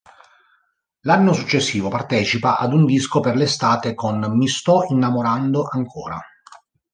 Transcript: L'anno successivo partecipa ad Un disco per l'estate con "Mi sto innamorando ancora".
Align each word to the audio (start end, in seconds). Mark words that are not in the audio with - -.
L'anno 1.01 1.31
successivo 1.31 1.87
partecipa 1.89 2.57
ad 2.57 2.73
Un 2.73 2.87
disco 2.87 3.19
per 3.19 3.35
l'estate 3.35 3.93
con 3.93 4.35
"Mi 4.35 4.47
sto 4.47 4.83
innamorando 4.89 5.67
ancora". 5.71 6.19